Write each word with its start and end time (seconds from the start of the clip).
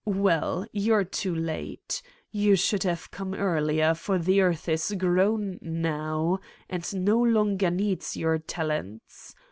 Well, 0.03 0.65
you're 0.71 1.03
too 1.03 1.35
late. 1.35 2.01
You 2.31 2.55
should 2.55 2.81
have 2.81 3.11
come 3.11 3.35
earlier, 3.35 3.93
for 3.93 4.17
the 4.17 4.41
earth 4.41 4.67
is 4.67 4.95
grown 4.97 5.59
now 5.61 6.39
and 6.67 7.05
no 7.05 7.21
longer 7.21 7.69
needs 7.69 8.17
your 8.17 8.39
talents. 8.39 9.35